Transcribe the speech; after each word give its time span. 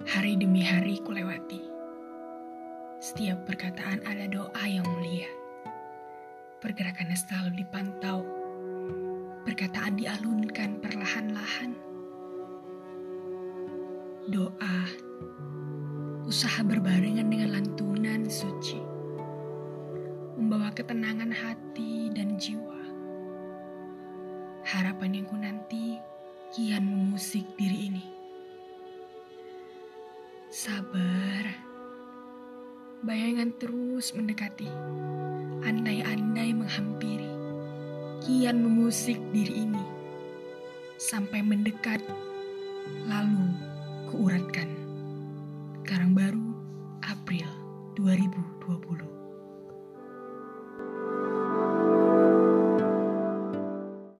Hari 0.00 0.40
demi 0.40 0.64
hari 0.64 0.96
kulewati. 1.04 1.60
Setiap 3.04 3.44
perkataan 3.44 4.00
ada 4.08 4.24
doa 4.32 4.64
yang 4.64 4.80
mulia. 4.96 5.28
Pergerakannya 6.56 7.12
selalu 7.12 7.60
dipantau. 7.60 8.24
Perkataan 9.44 10.00
dialunkan 10.00 10.80
perlahan-lahan. 10.80 11.76
Doa, 14.32 14.78
usaha 16.24 16.64
berbarengan 16.64 17.28
dengan 17.28 17.60
lantunan 17.60 18.24
suci. 18.24 18.80
Membawa 20.40 20.72
ketenangan 20.72 21.28
hati 21.28 22.08
dan 22.16 22.40
jiwa. 22.40 22.80
Harapan 24.64 25.20
yang 25.20 25.26
ku 25.28 25.36
nanti 25.36 25.79
Sabar. 30.50 31.46
Bayangan 33.06 33.54
terus 33.62 34.10
mendekati. 34.18 34.66
Andai-andai 35.62 36.50
menghampiri. 36.50 37.30
Kian 38.18 38.58
memusik 38.58 39.22
diri 39.30 39.62
ini. 39.62 39.86
Sampai 40.98 41.46
mendekat. 41.46 42.02
Lalu 43.06 43.46
kuuratkan. 44.10 44.66
Karang 45.86 46.18
baru 46.18 46.50
April 47.06 47.46
2020. 47.94 49.19